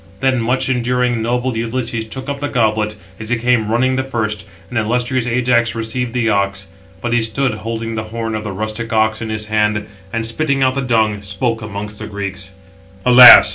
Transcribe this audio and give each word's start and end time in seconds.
Then 0.19 0.41
much 0.41 0.67
enduring, 0.67 1.21
noble 1.21 1.55
Ulysses 1.55 2.05
took 2.05 2.27
up 2.27 2.39
the 2.39 2.47
goblet, 2.49 2.95
as 3.19 3.29
he 3.29 3.35
came 3.35 3.71
running 3.71 3.97
the 3.97 4.03
first; 4.03 4.45
and 4.71 4.79
illustrious 4.79 5.27
Ajax 5.27 5.75
received 5.75 6.13
the 6.13 6.27
ox. 6.27 6.65
But 7.01 7.13
he 7.13 7.21
stood, 7.21 7.53
holding 7.53 7.93
the 7.93 8.05
horn 8.05 8.33
of 8.33 8.43
the 8.43 8.51
rustic 8.51 8.91
ox 8.91 9.21
in 9.21 9.29
his 9.29 9.45
hands; 9.45 9.87
and, 10.11 10.25
spitting 10.25 10.63
out 10.63 10.73
the 10.73 10.81
dung, 10.81 11.21
spoke 11.21 11.61
amongst 11.61 11.99
the 11.99 12.07
Greeks: 12.07 12.49
"Alas! 13.05 13.49